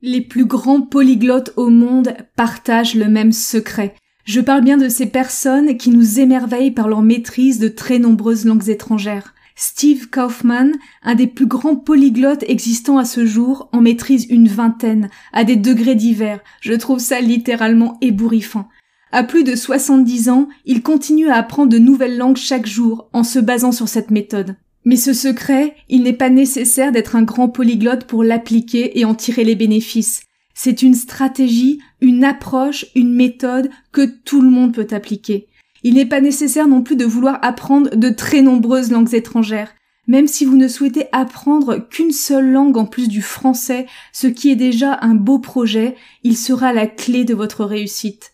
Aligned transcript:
Les 0.00 0.20
plus 0.20 0.44
grands 0.44 0.80
polyglottes 0.80 1.52
au 1.56 1.70
monde 1.70 2.14
partagent 2.36 2.94
le 2.94 3.08
même 3.08 3.32
secret. 3.32 3.96
Je 4.24 4.40
parle 4.40 4.62
bien 4.62 4.76
de 4.76 4.88
ces 4.88 5.06
personnes 5.06 5.76
qui 5.76 5.90
nous 5.90 6.20
émerveillent 6.20 6.70
par 6.70 6.86
leur 6.86 7.02
maîtrise 7.02 7.58
de 7.58 7.66
très 7.66 7.98
nombreuses 7.98 8.44
langues 8.44 8.68
étrangères. 8.68 9.34
Steve 9.56 10.08
Kaufman, 10.08 10.70
un 11.02 11.16
des 11.16 11.26
plus 11.26 11.46
grands 11.46 11.74
polyglottes 11.74 12.44
existants 12.46 12.98
à 12.98 13.04
ce 13.04 13.26
jour, 13.26 13.68
en 13.72 13.80
maîtrise 13.80 14.26
une 14.30 14.46
vingtaine, 14.46 15.10
à 15.32 15.42
des 15.42 15.56
degrés 15.56 15.96
divers. 15.96 16.38
Je 16.60 16.74
trouve 16.74 17.00
ça 17.00 17.20
littéralement 17.20 17.98
ébouriffant. 18.00 18.68
À 19.10 19.24
plus 19.24 19.42
de 19.42 19.56
70 19.56 20.28
ans, 20.28 20.48
il 20.64 20.84
continue 20.84 21.28
à 21.28 21.38
apprendre 21.38 21.72
de 21.72 21.78
nouvelles 21.78 22.18
langues 22.18 22.36
chaque 22.36 22.66
jour 22.66 23.08
en 23.12 23.24
se 23.24 23.40
basant 23.40 23.72
sur 23.72 23.88
cette 23.88 24.12
méthode. 24.12 24.54
Mais 24.88 24.96
ce 24.96 25.12
secret, 25.12 25.76
il 25.90 26.02
n'est 26.02 26.14
pas 26.14 26.30
nécessaire 26.30 26.92
d'être 26.92 27.14
un 27.14 27.22
grand 27.22 27.50
polyglotte 27.50 28.06
pour 28.06 28.24
l'appliquer 28.24 28.98
et 28.98 29.04
en 29.04 29.14
tirer 29.14 29.44
les 29.44 29.54
bénéfices. 29.54 30.22
C'est 30.54 30.80
une 30.80 30.94
stratégie, 30.94 31.78
une 32.00 32.24
approche, 32.24 32.86
une 32.94 33.12
méthode 33.12 33.68
que 33.92 34.06
tout 34.06 34.40
le 34.40 34.48
monde 34.48 34.72
peut 34.72 34.86
appliquer. 34.90 35.46
Il 35.82 35.96
n'est 35.96 36.06
pas 36.06 36.22
nécessaire 36.22 36.68
non 36.68 36.80
plus 36.80 36.96
de 36.96 37.04
vouloir 37.04 37.38
apprendre 37.42 37.96
de 37.96 38.08
très 38.08 38.40
nombreuses 38.40 38.90
langues 38.90 39.12
étrangères. 39.12 39.74
Même 40.06 40.26
si 40.26 40.46
vous 40.46 40.56
ne 40.56 40.68
souhaitez 40.68 41.04
apprendre 41.12 41.86
qu'une 41.90 42.10
seule 42.10 42.50
langue 42.50 42.78
en 42.78 42.86
plus 42.86 43.08
du 43.08 43.20
français, 43.20 43.84
ce 44.14 44.26
qui 44.26 44.50
est 44.50 44.56
déjà 44.56 44.98
un 45.02 45.14
beau 45.14 45.38
projet, 45.38 45.96
il 46.22 46.34
sera 46.34 46.72
la 46.72 46.86
clé 46.86 47.24
de 47.26 47.34
votre 47.34 47.66
réussite. 47.66 48.32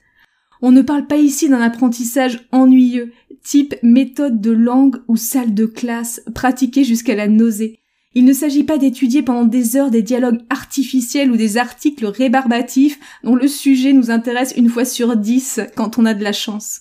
On 0.66 0.72
ne 0.72 0.80
parle 0.80 1.06
pas 1.06 1.18
ici 1.18 1.50
d'un 1.50 1.60
apprentissage 1.60 2.48
ennuyeux, 2.50 3.12
type 3.42 3.74
méthode 3.82 4.40
de 4.40 4.50
langue 4.50 4.96
ou 5.08 5.16
salle 5.18 5.52
de 5.52 5.66
classe, 5.66 6.22
pratiquée 6.34 6.84
jusqu'à 6.84 7.14
la 7.14 7.28
nausée. 7.28 7.80
Il 8.14 8.24
ne 8.24 8.32
s'agit 8.32 8.64
pas 8.64 8.78
d'étudier 8.78 9.20
pendant 9.20 9.44
des 9.44 9.76
heures 9.76 9.90
des 9.90 10.00
dialogues 10.00 10.40
artificiels 10.48 11.30
ou 11.30 11.36
des 11.36 11.58
articles 11.58 12.06
rébarbatifs 12.06 12.98
dont 13.24 13.34
le 13.34 13.46
sujet 13.46 13.92
nous 13.92 14.10
intéresse 14.10 14.54
une 14.56 14.70
fois 14.70 14.86
sur 14.86 15.18
dix 15.18 15.60
quand 15.76 15.98
on 15.98 16.06
a 16.06 16.14
de 16.14 16.24
la 16.24 16.32
chance. 16.32 16.80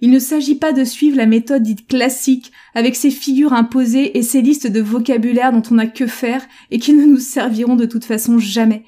Il 0.00 0.12
ne 0.12 0.20
s'agit 0.20 0.54
pas 0.54 0.72
de 0.72 0.84
suivre 0.84 1.16
la 1.16 1.26
méthode 1.26 1.64
dite 1.64 1.88
classique, 1.88 2.52
avec 2.76 2.94
ses 2.94 3.10
figures 3.10 3.52
imposées 3.52 4.16
et 4.16 4.22
ses 4.22 4.42
listes 4.42 4.68
de 4.68 4.80
vocabulaire 4.80 5.50
dont 5.50 5.62
on 5.72 5.74
n'a 5.74 5.88
que 5.88 6.06
faire 6.06 6.46
et 6.70 6.78
qui 6.78 6.92
ne 6.92 7.04
nous 7.04 7.18
serviront 7.18 7.74
de 7.74 7.86
toute 7.86 8.04
façon 8.04 8.38
jamais. 8.38 8.84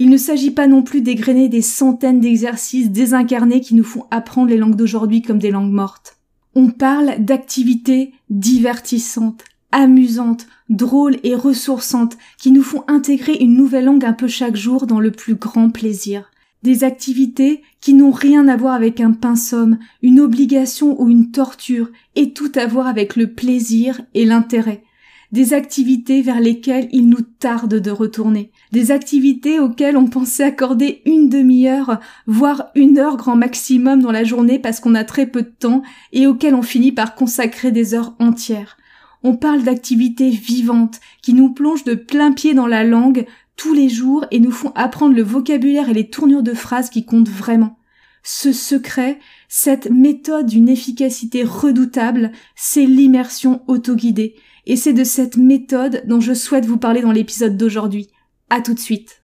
Il 0.00 0.10
ne 0.10 0.16
s'agit 0.16 0.52
pas 0.52 0.68
non 0.68 0.82
plus 0.82 1.00
d'égrener 1.00 1.48
des 1.48 1.62
centaines 1.62 2.20
d'exercices 2.20 2.90
désincarnés 2.90 3.60
qui 3.60 3.74
nous 3.74 3.84
font 3.84 4.04
apprendre 4.12 4.48
les 4.48 4.56
langues 4.56 4.76
d'aujourd'hui 4.76 5.22
comme 5.22 5.40
des 5.40 5.50
langues 5.50 5.72
mortes. 5.72 6.18
On 6.54 6.70
parle 6.70 7.16
d'activités 7.18 8.12
divertissantes, 8.30 9.44
amusantes, 9.72 10.46
drôles 10.68 11.16
et 11.24 11.34
ressourçantes 11.34 12.16
qui 12.38 12.52
nous 12.52 12.62
font 12.62 12.84
intégrer 12.86 13.34
une 13.40 13.56
nouvelle 13.56 13.86
langue 13.86 14.04
un 14.04 14.12
peu 14.12 14.28
chaque 14.28 14.56
jour 14.56 14.86
dans 14.86 15.00
le 15.00 15.10
plus 15.10 15.34
grand 15.34 15.70
plaisir. 15.70 16.30
Des 16.62 16.84
activités 16.84 17.62
qui 17.80 17.94
n'ont 17.94 18.10
rien 18.10 18.48
à 18.48 18.56
voir 18.56 18.74
avec 18.74 19.00
un 19.00 19.12
pinsomme, 19.12 19.78
une 20.02 20.20
obligation 20.20 21.00
ou 21.00 21.08
une 21.08 21.30
torture, 21.30 21.90
et 22.16 22.32
tout 22.32 22.50
à 22.56 22.66
voir 22.66 22.86
avec 22.86 23.14
le 23.14 23.32
plaisir 23.32 24.00
et 24.14 24.24
l'intérêt 24.24 24.82
des 25.30 25.52
activités 25.52 26.22
vers 26.22 26.40
lesquelles 26.40 26.88
il 26.90 27.08
nous 27.08 27.20
tarde 27.20 27.74
de 27.74 27.90
retourner, 27.90 28.50
des 28.72 28.90
activités 28.90 29.60
auxquelles 29.60 29.96
on 29.96 30.06
pensait 30.06 30.44
accorder 30.44 31.02
une 31.04 31.28
demi-heure, 31.28 32.00
voire 32.26 32.68
une 32.74 32.98
heure 32.98 33.16
grand 33.16 33.36
maximum 33.36 34.00
dans 34.00 34.12
la 34.12 34.24
journée 34.24 34.58
parce 34.58 34.80
qu'on 34.80 34.94
a 34.94 35.04
très 35.04 35.26
peu 35.26 35.42
de 35.42 35.52
temps 35.58 35.82
et 36.12 36.26
auxquelles 36.26 36.54
on 36.54 36.62
finit 36.62 36.92
par 36.92 37.14
consacrer 37.14 37.72
des 37.72 37.94
heures 37.94 38.14
entières. 38.18 38.78
On 39.22 39.36
parle 39.36 39.64
d'activités 39.64 40.30
vivantes 40.30 41.00
qui 41.22 41.34
nous 41.34 41.52
plongent 41.52 41.84
de 41.84 41.94
plein 41.94 42.32
pied 42.32 42.54
dans 42.54 42.68
la 42.68 42.84
langue 42.84 43.26
tous 43.56 43.74
les 43.74 43.88
jours 43.88 44.24
et 44.30 44.38
nous 44.38 44.52
font 44.52 44.72
apprendre 44.76 45.14
le 45.14 45.22
vocabulaire 45.22 45.90
et 45.90 45.94
les 45.94 46.08
tournures 46.08 46.44
de 46.44 46.54
phrases 46.54 46.90
qui 46.90 47.04
comptent 47.04 47.28
vraiment. 47.28 47.76
Ce 48.22 48.52
secret, 48.52 49.18
cette 49.48 49.90
méthode 49.90 50.46
d'une 50.46 50.68
efficacité 50.68 51.44
redoutable, 51.44 52.32
c'est 52.54 52.86
l'immersion 52.86 53.62
autoguidée, 53.66 54.36
et 54.68 54.76
c'est 54.76 54.92
de 54.92 55.02
cette 55.02 55.38
méthode 55.38 56.02
dont 56.06 56.20
je 56.20 56.34
souhaite 56.34 56.66
vous 56.66 56.76
parler 56.76 57.00
dans 57.00 57.10
l'épisode 57.10 57.56
d'aujourd'hui. 57.56 58.10
À 58.50 58.60
tout 58.60 58.74
de 58.74 58.78
suite. 58.78 59.22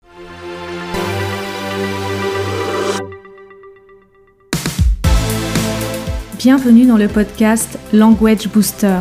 Bienvenue 6.37 6.85
dans 6.85 6.97
le 6.97 7.07
podcast 7.07 7.77
Language 7.91 8.49
Booster, 8.49 8.99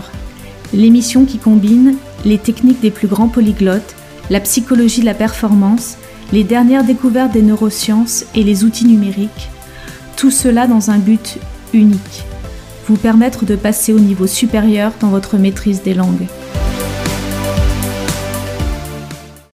l'émission 0.73 1.25
qui 1.25 1.39
combine 1.39 1.97
les 2.25 2.39
techniques 2.39 2.81
des 2.81 2.91
plus 2.91 3.09
grands 3.09 3.29
polyglottes, 3.29 3.95
la 4.31 4.41
psychologie 4.41 5.01
de 5.01 5.07
la 5.07 5.15
performance, 5.15 5.97
les 6.33 6.45
dernières 6.45 6.85
découvertes 6.85 7.33
des 7.33 7.43
neurosciences 7.43 8.25
et 8.35 8.45
les 8.45 8.65
outils 8.65 8.87
numériques, 8.87 9.51
tout 10.17 10.31
cela 10.31 10.67
dans 10.67 10.91
un 10.91 10.99
but 10.99 11.39
unique 11.73 12.25
permettre 12.97 13.45
de 13.45 13.57
passer 13.57 13.93
au 13.93 14.01
niveau 14.01 14.27
supérieur 14.27 14.93
dans 15.01 15.09
votre 15.09 15.37
maîtrise 15.37 15.83
des 15.83 15.95
langues. 15.95 16.27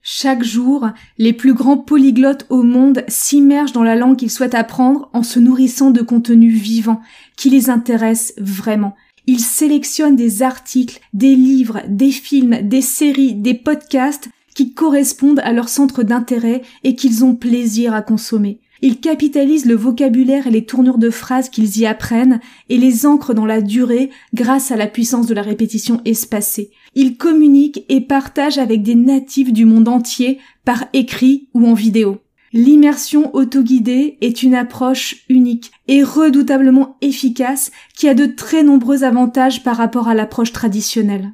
Chaque 0.01 0.43
jour, 0.43 0.87
les 1.17 1.33
plus 1.33 1.53
grands 1.53 1.77
polyglottes 1.77 2.45
au 2.49 2.63
monde 2.63 3.03
s'immergent 3.07 3.73
dans 3.73 3.83
la 3.83 3.95
langue 3.95 4.15
qu'ils 4.15 4.31
souhaitent 4.31 4.55
apprendre 4.55 5.09
en 5.11 5.21
se 5.21 5.39
nourrissant 5.39 5.91
de 5.91 6.01
contenus 6.01 6.53
vivants 6.53 7.01
qui 7.35 7.49
les 7.49 7.69
intéressent 7.69 8.33
vraiment. 8.37 8.95
Ils 9.27 9.39
sélectionnent 9.39 10.15
des 10.15 10.41
articles, 10.41 10.99
des 11.13 11.35
livres, 11.35 11.81
des 11.87 12.11
films, 12.11 12.59
des 12.61 12.81
séries, 12.81 13.33
des 13.33 13.53
podcasts 13.53 14.29
qui 14.55 14.73
correspondent 14.73 15.41
à 15.43 15.51
leur 15.51 15.69
centre 15.69 16.03
d'intérêt 16.03 16.61
et 16.83 16.95
qu'ils 16.95 17.25
ont 17.25 17.35
plaisir 17.35 17.93
à 17.93 18.01
consommer. 18.01 18.59
Ils 18.85 18.99
capitalisent 18.99 19.65
le 19.65 19.75
vocabulaire 19.75 20.45
et 20.45 20.51
les 20.51 20.65
tournures 20.65 20.97
de 20.97 21.09
phrases 21.09 21.47
qu'ils 21.47 21.77
y 21.77 21.85
apprennent 21.85 22.41
et 22.67 22.77
les 22.77 23.05
ancrent 23.05 23.33
dans 23.33 23.45
la 23.45 23.61
durée 23.61 24.09
grâce 24.33 24.71
à 24.71 24.75
la 24.75 24.87
puissance 24.87 25.25
de 25.25 25.33
la 25.33 25.41
répétition 25.41 26.01
espacée. 26.03 26.69
Ils 26.93 27.15
communiquent 27.15 27.85
et 27.87 28.01
partagent 28.01 28.57
avec 28.57 28.83
des 28.83 28.95
natifs 28.95 29.53
du 29.53 29.63
monde 29.63 29.87
entier 29.87 30.39
par 30.65 30.83
écrit 30.91 31.47
ou 31.53 31.65
en 31.65 31.73
vidéo. 31.73 32.17
L'immersion 32.51 33.33
autoguidée 33.33 34.17
est 34.19 34.43
une 34.43 34.53
approche 34.53 35.23
unique 35.29 35.71
et 35.87 36.03
redoutablement 36.03 36.97
efficace 36.99 37.71
qui 37.95 38.09
a 38.09 38.13
de 38.13 38.25
très 38.25 38.63
nombreux 38.63 39.05
avantages 39.05 39.63
par 39.63 39.77
rapport 39.77 40.09
à 40.09 40.13
l'approche 40.13 40.51
traditionnelle. 40.51 41.31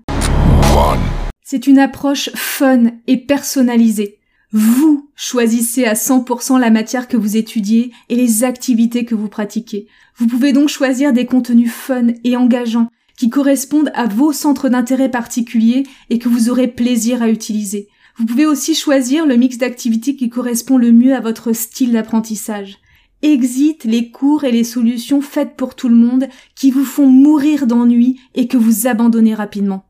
C'est 1.41 1.65
une 1.65 1.79
approche 1.79 2.29
fun 2.35 2.91
et 3.07 3.17
personnalisée. 3.17 4.18
Vous 4.51 5.11
choisissez 5.15 5.85
à 5.85 5.93
100% 5.93 6.59
la 6.59 6.71
matière 6.71 7.07
que 7.07 7.17
vous 7.17 7.37
étudiez 7.37 7.91
et 8.09 8.15
les 8.15 8.43
activités 8.43 9.05
que 9.05 9.13
vous 9.13 9.27
pratiquez. 9.27 9.87
Vous 10.17 10.25
pouvez 10.25 10.53
donc 10.53 10.69
choisir 10.69 11.13
des 11.13 11.27
contenus 11.27 11.71
fun 11.71 12.07
et 12.23 12.35
engageants 12.35 12.89
qui 13.15 13.29
correspondent 13.29 13.91
à 13.93 14.07
vos 14.07 14.33
centres 14.33 14.69
d'intérêt 14.69 15.09
particuliers 15.09 15.83
et 16.09 16.17
que 16.17 16.29
vous 16.29 16.49
aurez 16.49 16.67
plaisir 16.67 17.21
à 17.21 17.29
utiliser. 17.29 17.89
Vous 18.17 18.25
pouvez 18.25 18.47
aussi 18.47 18.73
choisir 18.73 19.27
le 19.27 19.35
mix 19.35 19.59
d'activités 19.59 20.15
qui 20.15 20.29
correspond 20.29 20.77
le 20.77 20.91
mieux 20.91 21.13
à 21.13 21.21
votre 21.21 21.53
style 21.53 21.91
d'apprentissage. 21.91 22.79
Exit 23.21 23.83
les 23.83 24.09
cours 24.09 24.45
et 24.45 24.51
les 24.51 24.63
solutions 24.63 25.21
faites 25.21 25.57
pour 25.57 25.75
tout 25.75 25.89
le 25.89 25.95
monde 25.95 26.27
qui 26.55 26.71
vous 26.71 26.85
font 26.85 27.07
mourir 27.07 27.67
d'ennui 27.67 28.19
et 28.33 28.47
que 28.47 28.57
vous 28.57 28.87
abandonnez 28.87 29.35
rapidement. 29.35 29.88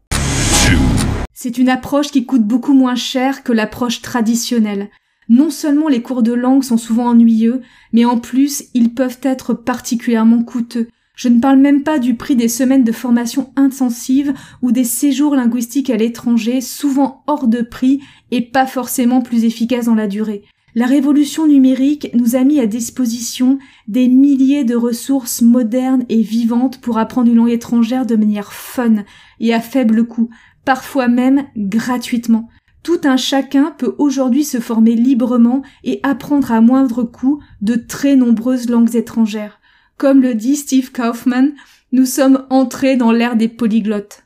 C'est 1.41 1.57
une 1.57 1.69
approche 1.69 2.11
qui 2.11 2.25
coûte 2.25 2.44
beaucoup 2.44 2.73
moins 2.73 2.95
cher 2.95 3.44
que 3.44 3.53
l'approche 3.53 4.01
traditionnelle. 4.01 4.89
Non 5.29 5.51
seulement 5.51 5.88
les 5.88 6.01
cours 6.01 6.22
de 6.22 6.33
langue 6.33 6.66
sont 6.66 6.75
souvent 6.75 7.05
ennuyeux, 7.05 7.61
mais 7.94 8.03
en 8.03 8.19
plus 8.19 8.66
ils 8.73 8.94
peuvent 8.94 9.19
être 9.23 9.53
particulièrement 9.53 10.44
coûteux. 10.44 10.89
Je 11.16 11.29
ne 11.29 11.39
parle 11.39 11.59
même 11.59 11.83
pas 11.83 11.97
du 11.97 12.16
prix 12.16 12.35
des 12.35 12.49
semaines 12.49 12.83
de 12.83 12.91
formation 12.91 13.53
intensive 13.55 14.33
ou 14.61 14.73
des 14.73 14.83
séjours 14.83 15.33
linguistiques 15.33 15.89
à 15.89 15.95
l'étranger, 15.95 16.59
souvent 16.59 17.23
hors 17.25 17.47
de 17.47 17.61
prix 17.61 18.01
et 18.31 18.41
pas 18.41 18.67
forcément 18.67 19.22
plus 19.22 19.45
efficaces 19.45 19.85
dans 19.85 19.95
la 19.95 20.07
durée. 20.07 20.44
La 20.75 20.85
révolution 20.85 21.47
numérique 21.47 22.09
nous 22.14 22.35
a 22.35 22.43
mis 22.43 22.59
à 22.59 22.67
disposition 22.67 23.58
des 23.87 24.08
milliers 24.08 24.64
de 24.64 24.75
ressources 24.75 25.41
modernes 25.41 26.05
et 26.09 26.22
vivantes 26.22 26.79
pour 26.79 26.99
apprendre 26.99 27.31
une 27.31 27.37
langue 27.37 27.49
étrangère 27.49 28.05
de 28.05 28.16
manière 28.16 28.53
fun 28.53 29.03
et 29.40 29.53
à 29.53 29.61
faible 29.61 30.05
coût, 30.05 30.29
parfois 30.66 31.08
même 31.08 31.46
gratuitement. 31.56 32.50
Tout 32.84 33.02
un 33.03 33.17
chacun 33.17 33.73
peut 33.78 33.96
aujourd'hui 33.97 34.44
se 34.44 34.59
former 34.59 34.96
librement 34.96 35.64
et 35.84 36.00
apprendre 36.03 36.52
à 36.52 36.61
moindre 36.61 37.03
coût 37.03 37.41
de 37.61 37.76
très 37.76 38.16
nombreuses 38.16 38.70
langues 38.70 38.96
étrangères. 38.96 39.59
Comme 39.97 40.22
le 40.22 40.34
dit 40.34 40.56
Steve 40.56 40.91
Kaufman, 40.91 41.50
nous 41.91 42.06
sommes 42.06 42.46
entrés 42.50 42.96
dans 42.96 43.11
l'ère 43.11 43.35
des 43.35 43.50
polyglottes. 43.50 44.23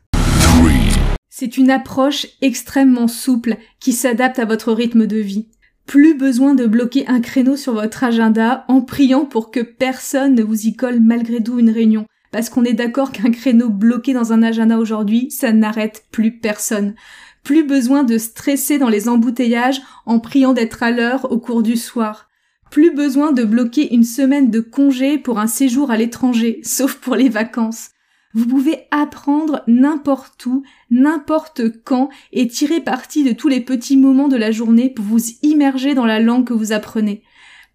C'est 1.30 1.58
une 1.58 1.72
approche 1.72 2.28
extrêmement 2.42 3.08
souple 3.08 3.58
qui 3.80 3.92
s'adapte 3.92 4.38
à 4.38 4.46
votre 4.46 4.72
rythme 4.72 5.08
de 5.08 5.18
vie. 5.18 5.48
Plus 5.88 6.14
besoin 6.16 6.54
de 6.54 6.68
bloquer 6.68 7.08
un 7.08 7.22
créneau 7.22 7.56
sur 7.56 7.74
votre 7.74 8.04
agenda 8.04 8.66
en 8.68 8.82
priant 8.82 9.26
pour 9.26 9.50
que 9.50 9.60
personne 9.60 10.36
ne 10.36 10.44
vous 10.44 10.68
y 10.68 10.76
colle 10.76 11.00
malgré 11.00 11.42
tout 11.42 11.58
une 11.58 11.72
réunion 11.72 12.06
parce 12.34 12.50
qu'on 12.50 12.66
est 12.66 12.74
d'accord 12.74 13.12
qu'un 13.12 13.30
créneau 13.30 13.70
bloqué 13.70 14.12
dans 14.12 14.34
un 14.34 14.42
agenda 14.42 14.80
aujourd'hui, 14.80 15.30
ça 15.30 15.54
n'arrête 15.54 16.08
plus 16.12 16.40
personne. 16.40 16.96
Plus 17.44 17.64
besoin 17.64 18.04
de 18.04 18.18
stresser 18.18 18.80
dans 18.80 18.90
les 18.90 19.08
embouteillages 19.08 19.82
en 20.08 20.20
priant 20.20 20.54
d'être 20.54 20.82
à 20.82 20.90
l'heure 20.90 21.32
au 21.32 21.38
cours 21.38 21.62
du 21.62 21.78
soir. 21.78 22.30
Plus 22.72 22.92
besoin 22.92 23.34
de 23.34 23.44
bloquer 23.44 23.94
une 23.94 24.04
semaine 24.04 24.50
de 24.50 24.62
congé 24.62 25.20
pour 25.20 25.38
un 25.38 25.46
séjour 25.46 25.92
à 25.92 25.98
l'étranger, 25.98 26.60
sauf 26.64 26.96
pour 26.96 27.16
les 27.16 27.30
vacances. 27.30 27.92
Vous 28.34 28.48
pouvez 28.48 28.88
apprendre 28.90 29.62
n'importe 29.68 30.44
où, 30.48 30.64
n'importe 30.90 31.62
quand 31.84 32.10
et 32.32 32.48
tirer 32.48 32.82
parti 32.82 33.24
de 33.24 33.32
tous 33.32 33.48
les 33.48 33.62
petits 33.62 33.96
moments 33.96 34.28
de 34.28 34.38
la 34.38 34.50
journée 34.50 34.90
pour 34.90 35.06
vous 35.06 35.22
immerger 35.44 35.94
dans 35.94 36.08
la 36.08 36.20
langue 36.20 36.48
que 36.48 36.54
vous 36.54 36.72
apprenez. 36.72 37.22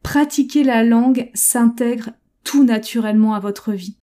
Pratiquer 0.03 0.65
la 0.65 0.83
langue 0.83 1.31
s'intègre 1.33 2.11
tout 2.43 2.65
naturellement 2.65 3.35
à 3.35 3.41
votre 3.41 3.73
vie. 3.73 3.99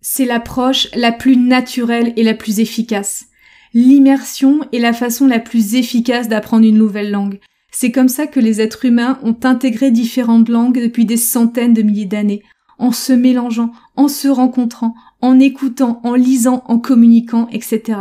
C'est 0.00 0.24
l'approche 0.24 0.88
la 0.94 1.12
plus 1.12 1.36
naturelle 1.36 2.12
et 2.16 2.22
la 2.22 2.34
plus 2.34 2.60
efficace. 2.60 3.26
L'immersion 3.74 4.60
est 4.72 4.78
la 4.78 4.92
façon 4.92 5.26
la 5.26 5.38
plus 5.38 5.74
efficace 5.74 6.28
d'apprendre 6.28 6.66
une 6.66 6.78
nouvelle 6.78 7.10
langue. 7.10 7.38
C'est 7.70 7.92
comme 7.92 8.08
ça 8.08 8.26
que 8.26 8.40
les 8.40 8.60
êtres 8.60 8.84
humains 8.84 9.18
ont 9.22 9.36
intégré 9.44 9.90
différentes 9.90 10.48
langues 10.48 10.80
depuis 10.80 11.04
des 11.04 11.16
centaines 11.16 11.74
de 11.74 11.82
milliers 11.82 12.06
d'années, 12.06 12.42
en 12.78 12.92
se 12.92 13.12
mélangeant, 13.12 13.72
en 13.94 14.08
se 14.08 14.26
rencontrant, 14.26 14.94
en 15.20 15.38
écoutant, 15.38 16.00
en 16.02 16.14
lisant, 16.14 16.64
en 16.66 16.78
communiquant, 16.78 17.48
etc. 17.52 17.98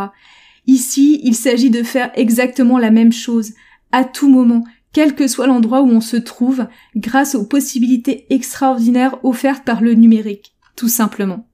Ici, 0.68 1.20
il 1.24 1.36
s'agit 1.36 1.70
de 1.70 1.84
faire 1.84 2.12
exactement 2.16 2.78
la 2.78 2.92
même 2.92 3.12
chose, 3.12 3.52
à 3.92 4.06
tout 4.06 4.30
moment, 4.30 4.64
quel 4.94 5.16
que 5.16 5.28
soit 5.28 5.48
l'endroit 5.48 5.82
où 5.82 5.90
on 5.90 6.02
se 6.02 6.18
trouve, 6.18 6.66
grâce 6.96 7.36
aux 7.36 7.46
possibilités 7.46 8.26
extraordinaires 8.30 9.18
offertes 9.24 9.66
par 9.66 9.82
le 9.82 9.94
numérique, 9.94 10.54
tout 10.76 10.88
simplement. 10.88 11.49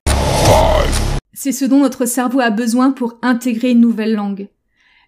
C'est 1.32 1.52
ce 1.52 1.64
dont 1.64 1.80
notre 1.80 2.06
cerveau 2.06 2.40
a 2.40 2.50
besoin 2.50 2.90
pour 2.90 3.18
intégrer 3.22 3.70
une 3.70 3.80
nouvelle 3.80 4.14
langue. 4.14 4.48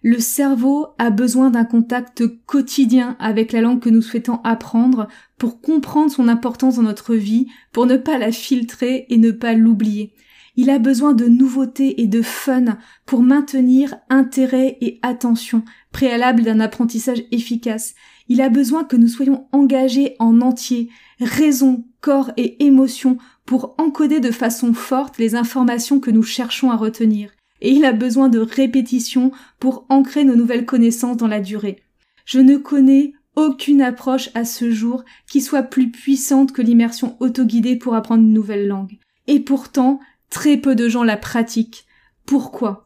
Le 0.01 0.19
cerveau 0.19 0.87
a 0.97 1.09
besoin 1.09 1.49
d'un 1.49 1.65
contact 1.65 2.23
quotidien 2.45 3.17
avec 3.19 3.51
la 3.51 3.59
langue 3.59 3.81
que 3.81 3.89
nous 3.89 4.01
souhaitons 4.01 4.39
apprendre 4.45 5.09
pour 5.37 5.59
comprendre 5.59 6.11
son 6.11 6.29
importance 6.29 6.77
dans 6.77 6.83
notre 6.83 7.15
vie, 7.15 7.47
pour 7.73 7.85
ne 7.85 7.97
pas 7.97 8.17
la 8.17 8.31
filtrer 8.31 9.05
et 9.09 9.17
ne 9.17 9.31
pas 9.31 9.53
l'oublier. 9.53 10.13
Il 10.55 10.69
a 10.69 10.79
besoin 10.79 11.13
de 11.13 11.25
nouveautés 11.25 12.01
et 12.01 12.07
de 12.07 12.21
fun 12.21 12.77
pour 13.05 13.21
maintenir 13.21 13.95
intérêt 14.09 14.77
et 14.81 14.99
attention, 15.01 15.63
préalable 15.91 16.43
d'un 16.43 16.59
apprentissage 16.59 17.23
efficace. 17.31 17.95
Il 18.29 18.41
a 18.41 18.49
besoin 18.49 18.83
que 18.83 18.95
nous 18.95 19.07
soyons 19.07 19.47
engagés 19.51 20.15
en 20.19 20.41
entier, 20.41 20.89
raison, 21.19 21.85
corps 21.99 22.31
et 22.37 22.63
émotion 22.65 23.17
pour 23.45 23.75
encoder 23.77 24.21
de 24.21 24.31
façon 24.31 24.73
forte 24.73 25.17
les 25.17 25.35
informations 25.35 25.99
que 25.99 26.11
nous 26.11 26.23
cherchons 26.23 26.71
à 26.71 26.77
retenir 26.77 27.31
et 27.61 27.71
il 27.71 27.85
a 27.85 27.91
besoin 27.91 28.29
de 28.29 28.39
répétition 28.39 29.31
pour 29.59 29.85
ancrer 29.89 30.23
nos 30.23 30.35
nouvelles 30.35 30.65
connaissances 30.65 31.17
dans 31.17 31.27
la 31.27 31.39
durée. 31.39 31.81
Je 32.25 32.39
ne 32.39 32.57
connais 32.57 33.13
aucune 33.35 33.81
approche 33.81 34.29
à 34.33 34.45
ce 34.45 34.71
jour 34.71 35.03
qui 35.29 35.41
soit 35.41 35.63
plus 35.63 35.91
puissante 35.91 36.51
que 36.51 36.61
l'immersion 36.61 37.17
autoguidée 37.19 37.75
pour 37.75 37.95
apprendre 37.95 38.23
une 38.23 38.33
nouvelle 38.33 38.67
langue. 38.67 38.97
Et 39.27 39.39
pourtant, 39.39 39.99
très 40.29 40.57
peu 40.57 40.75
de 40.75 40.89
gens 40.89 41.03
la 41.03 41.17
pratiquent. 41.17 41.85
Pourquoi? 42.25 42.83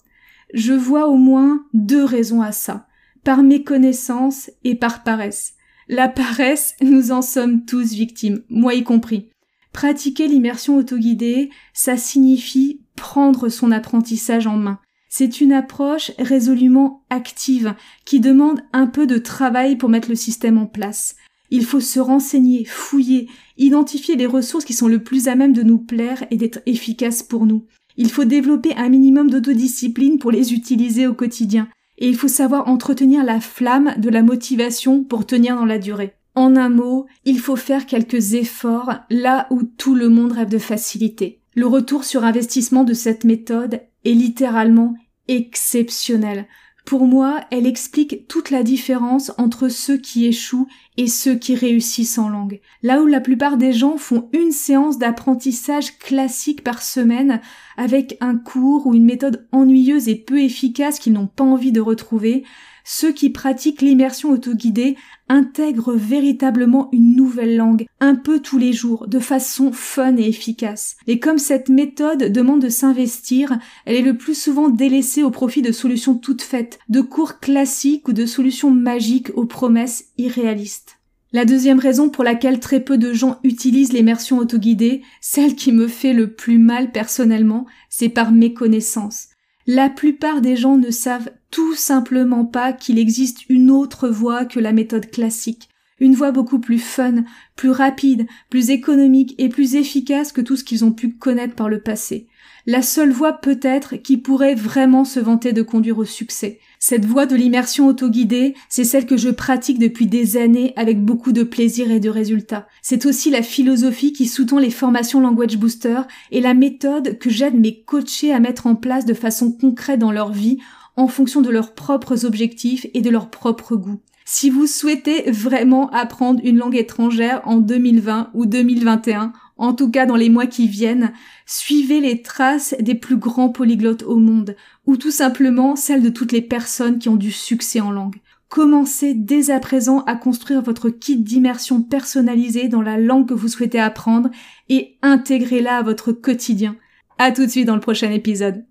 Je 0.54 0.74
vois 0.74 1.08
au 1.08 1.18
moins 1.18 1.66
deux 1.74 2.04
raisons 2.04 2.42
à 2.42 2.52
ça. 2.52 2.88
Par 3.24 3.42
méconnaissance 3.42 4.52
et 4.64 4.76
par 4.76 5.04
paresse. 5.04 5.54
La 5.88 6.10
paresse, 6.10 6.76
nous 6.82 7.12
en 7.12 7.22
sommes 7.22 7.66
tous 7.66 7.94
victimes, 7.94 8.42
moi 8.50 8.74
y 8.74 8.84
compris. 8.84 9.30
Pratiquer 9.72 10.28
l'immersion 10.28 10.76
autoguidée, 10.76 11.50
ça 11.74 11.98
signifie 11.98 12.82
prendre 12.96 13.50
son 13.50 13.72
apprentissage 13.72 14.46
en 14.46 14.58
main. 14.58 14.80
C'est 15.10 15.42
une 15.42 15.54
approche 15.54 16.12
résolument 16.20 17.06
active 17.10 17.76
qui 18.04 18.20
demande 18.20 18.62
un 18.74 18.88
peu 18.88 19.08
de 19.08 19.18
travail 19.18 19.78
pour 19.78 19.90
mettre 19.90 20.10
le 20.10 20.16
système 20.16 20.58
en 20.58 20.66
place. 20.66 21.16
Il 21.50 21.66
faut 21.66 21.80
se 21.80 22.00
renseigner, 22.00 22.66
fouiller, 22.66 23.30
identifier 23.58 24.16
les 24.16 24.26
ressources 24.26 24.66
qui 24.66 24.74
sont 24.74 24.88
le 24.88 25.04
plus 25.04 25.28
à 25.28 25.36
même 25.36 25.54
de 25.54 25.64
nous 25.64 25.78
plaire 25.78 26.26
et 26.32 26.38
d'être 26.38 26.62
efficaces 26.66 27.24
pour 27.24 27.46
nous. 27.46 27.66
Il 27.96 28.10
faut 28.10 28.26
développer 28.26 28.76
un 28.76 28.90
minimum 28.90 29.30
d'autodiscipline 29.30 30.18
pour 30.18 30.32
les 30.32 30.54
utiliser 30.54 31.06
au 31.06 31.14
quotidien. 31.14 31.68
Et 32.04 32.08
il 32.08 32.18
faut 32.18 32.28
savoir 32.28 32.68
entretenir 32.68 33.24
la 33.24 33.40
flamme 33.40 33.94
de 33.96 34.10
la 34.10 34.24
motivation 34.24 35.06
pour 35.06 35.26
tenir 35.26 35.56
dans 35.56 35.64
la 35.64 35.80
durée. 35.80 36.16
En 36.36 36.58
un 36.58 36.68
mot, 36.68 37.06
il 37.24 37.40
faut 37.40 37.56
faire 37.56 37.86
quelques 37.86 38.34
efforts 38.34 38.96
là 39.10 39.48
où 39.52 39.64
tout 39.64 39.96
le 39.96 40.10
monde 40.10 40.34
rêve 40.34 40.50
de 40.50 40.58
facilité. 40.58 41.40
Le 41.56 41.66
retour 41.66 42.04
sur 42.04 42.26
investissement 42.26 42.84
de 42.84 42.92
cette 42.92 43.24
méthode 43.24 43.84
est 44.04 44.12
littéralement 44.12 44.96
exceptionnel. 45.30 46.46
Pour 46.86 47.08
moi, 47.08 47.40
elle 47.50 47.66
explique 47.66 48.28
toute 48.28 48.50
la 48.50 48.62
différence 48.62 49.32
entre 49.38 49.70
ceux 49.70 49.98
qui 49.98 50.26
échouent 50.26 50.68
et 50.98 51.08
ceux 51.08 51.36
qui 51.36 51.56
réussissent 51.56 52.18
en 52.18 52.28
langue. 52.28 52.60
Là 52.82 53.02
où 53.02 53.06
la 53.06 53.22
plupart 53.22 53.58
des 53.58 53.72
gens 53.72 53.98
font 53.98 54.30
une 54.34 54.52
séance 54.52 54.98
d'apprentissage 54.98 55.98
classique 55.98 56.62
par 56.62 56.82
semaine 56.82 57.40
avec 57.78 58.18
un 58.20 58.38
cours 58.38 58.86
ou 58.86 58.94
une 58.94 59.06
méthode 59.06 59.48
ennuyeuse 59.54 60.10
et 60.10 60.16
peu 60.16 60.42
efficace 60.42 61.00
qu'ils 61.00 61.14
n'ont 61.14 61.28
pas 61.28 61.46
envie 61.46 61.72
de 61.72 61.82
retrouver, 61.82 62.44
ceux 62.84 63.12
qui 63.12 63.30
pratiquent 63.30 63.82
l'immersion 63.82 64.30
autoguidée 64.30 64.96
intègrent 65.30 65.94
véritablement 65.94 66.90
une 66.92 67.16
nouvelle 67.16 67.56
langue, 67.56 67.86
un 68.00 68.16
peu 68.16 68.40
tous 68.40 68.58
les 68.58 68.74
jours, 68.74 69.08
de 69.08 69.20
façon 69.20 69.72
fun 69.72 70.18
et 70.18 70.28
efficace. 70.28 70.98
Et 71.08 71.20
comme 71.20 71.38
cette 71.38 71.70
méthode 71.70 72.32
demande 72.32 72.62
de 72.62 72.70
s'investir, 72.70 73.58
elle 73.86 73.96
est 73.96 74.02
le 74.02 74.18
plus 74.18 74.36
souvent 74.36 74.70
délaissée 74.70 75.24
au 75.24 75.32
profit 75.32 75.62
de 75.62 75.72
solutions 75.72 76.16
toutes 76.16 76.42
faites, 76.42 76.80
de 76.90 77.02
cours 77.02 77.40
classiques 77.40 78.08
ou 78.08 78.14
de 78.14 78.26
solutions 78.26 78.72
magiques 78.72 79.32
aux 79.36 79.46
promesses 79.46 80.06
irréalistes. 80.18 81.00
La 81.32 81.46
deuxième 81.46 81.80
raison 81.80 82.10
pour 82.10 82.24
laquelle 82.24 82.60
très 82.60 82.80
peu 82.80 83.00
de 83.00 83.12
gens 83.12 83.40
utilisent 83.44 83.92
l'immersion 83.92 84.38
autoguidée, 84.38 85.02
celle 85.20 85.56
qui 85.56 85.72
me 85.72 85.88
fait 85.88 86.14
le 86.14 86.32
plus 86.32 86.60
mal 86.60 86.92
personnellement, 86.92 87.66
c'est 87.90 88.10
par 88.10 88.32
méconnaissance. 88.32 89.30
La 89.66 89.90
plupart 89.90 90.42
des 90.42 90.56
gens 90.56 90.78
ne 90.78 90.92
savent 90.92 91.32
tout 91.50 91.76
simplement 91.76 92.46
pas 92.46 92.74
qu'il 92.74 93.00
existe 93.00 93.50
une 93.50 93.72
autre 93.72 94.10
voie 94.10 94.46
que 94.46 94.60
la 94.60 94.74
méthode 94.74 95.10
classique, 95.10 95.70
une 96.04 96.16
voie 96.16 96.34
beaucoup 96.34 96.60
plus 96.60 96.80
fun, 96.80 97.24
plus 97.56 97.70
rapide, 97.70 98.28
plus 98.50 98.72
économique 98.72 99.36
et 99.38 99.48
plus 99.48 99.76
efficace 99.76 100.34
que 100.34 100.42
tout 100.42 100.58
ce 100.58 100.66
qu'ils 100.66 100.84
ont 100.84 100.92
pu 100.92 101.14
connaître 101.14 101.56
par 101.56 101.70
le 101.70 101.80
passé. 101.80 102.28
La 102.66 102.82
seule 102.82 103.12
voie 103.12 103.32
peut-être 103.32 103.96
qui 103.96 104.18
pourrait 104.18 104.54
vraiment 104.54 105.06
se 105.06 105.22
vanter 105.22 105.54
de 105.54 105.62
conduire 105.62 105.98
au 106.00 106.04
succès. 106.04 106.60
Cette 106.78 107.06
voie 107.06 107.26
de 107.26 107.38
l'immersion 107.38 107.88
autoguidée, 107.88 108.54
c'est 108.68 108.84
celle 108.84 109.06
que 109.06 109.16
je 109.16 109.30
pratique 109.30 109.80
depuis 109.80 110.06
des 110.06 110.36
années 110.36 110.74
avec 110.76 111.02
beaucoup 111.02 111.32
de 111.32 111.44
plaisir 111.44 111.90
et 111.90 112.02
de 112.02 112.10
résultats. 112.10 112.68
C'est 112.82 113.06
aussi 113.06 113.30
la 113.30 113.42
philosophie 113.42 114.12
qui 114.12 114.28
sous-tend 114.28 114.60
les 114.60 114.72
formations 114.72 115.22
Language 115.22 115.58
Booster 115.58 116.02
et 116.32 116.42
la 116.42 116.54
méthode 116.54 117.18
que 117.18 117.30
j'aide 117.30 117.56
mes 117.56 117.82
coachés 117.82 118.34
à 118.34 118.42
mettre 118.42 118.68
en 118.68 118.76
place 118.76 119.06
de 119.06 119.14
façon 119.14 119.54
concrète 119.54 120.00
dans 120.00 120.12
leur 120.12 120.34
vie 120.34 120.58
en 120.98 121.08
fonction 121.08 121.42
de 121.42 121.50
leurs 121.50 121.74
propres 121.74 122.26
objectifs 122.26 122.88
et 122.94 123.00
de 123.00 123.10
leurs 123.10 123.30
propres 123.30 123.78
goûts. 123.78 124.02
Si 124.26 124.50
vous 124.50 124.68
souhaitez 124.68 125.30
vraiment 125.30 125.90
apprendre 125.90 126.40
une 126.44 126.58
langue 126.58 126.78
étrangère 126.78 127.42
en 127.46 127.58
2020 127.58 128.32
ou 128.34 128.46
2021, 128.46 129.34
en 129.58 129.74
tout 129.74 129.92
cas 129.92 130.06
dans 130.06 130.16
les 130.16 130.30
mois 130.30 130.46
qui 130.46 130.68
viennent, 130.68 131.14
suivez 131.46 132.00
les 132.00 132.22
traces 132.22 132.76
des 132.80 132.96
plus 132.96 133.18
grands 133.18 133.50
polyglottes 133.50 134.04
au 134.04 134.16
monde, 134.16 134.56
ou 134.86 134.98
tout 134.98 135.12
simplement 135.12 135.76
celles 135.76 136.02
de 136.02 136.10
toutes 136.10 136.32
les 136.32 136.42
personnes 136.42 137.00
qui 137.00 137.10
ont 137.10 137.16
du 137.16 137.32
succès 137.32 137.82
en 137.82 137.92
langue. 137.92 138.18
Commencez 138.48 139.14
dès 139.14 139.50
à 139.50 139.60
présent 139.60 140.02
à 140.02 140.16
construire 140.16 140.62
votre 140.62 140.90
kit 140.90 141.18
d'immersion 141.18 141.82
personnalisé 141.82 142.68
dans 142.68 142.82
la 142.82 142.98
langue 142.98 143.28
que 143.28 143.34
vous 143.34 143.48
souhaitez 143.48 143.80
apprendre 143.80 144.30
et 144.70 144.98
intégrez-la 145.02 145.78
à 145.78 145.82
votre 145.82 146.12
quotidien. 146.12 146.76
À 147.18 147.32
tout 147.32 147.46
de 147.46 147.50
suite 147.50 147.66
dans 147.66 147.76
le 147.76 147.82
prochain 147.82 148.12
épisode. 148.12 148.64